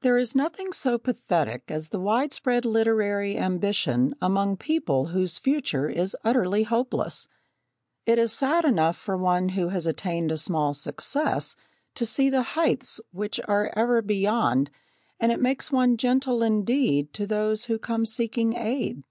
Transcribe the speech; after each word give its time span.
There 0.00 0.18
is 0.18 0.34
nothing 0.34 0.72
so 0.72 0.98
pathetic 0.98 1.70
as 1.70 1.90
the 1.90 2.00
widespread 2.00 2.64
literary 2.64 3.38
ambition 3.38 4.12
among 4.20 4.56
people 4.56 5.10
whose 5.14 5.38
future 5.38 5.88
is 5.88 6.16
utterly 6.24 6.64
hopeless. 6.64 7.28
It 8.04 8.18
is 8.18 8.32
sad 8.32 8.64
enough 8.64 8.96
for 8.96 9.16
one 9.16 9.50
who 9.50 9.68
has 9.68 9.86
attained 9.86 10.32
a 10.32 10.38
small 10.38 10.74
success 10.74 11.54
to 11.94 12.04
see 12.04 12.28
the 12.28 12.42
heights 12.58 13.00
which 13.12 13.38
are 13.46 13.72
ever 13.76 14.02
beyond, 14.02 14.72
and 15.20 15.30
it 15.30 15.38
makes 15.40 15.70
one 15.70 15.98
gentle 15.98 16.42
indeed 16.42 17.12
to 17.12 17.24
those 17.24 17.66
who 17.66 17.78
come 17.78 18.06
seeking 18.06 18.56
aid. 18.56 19.04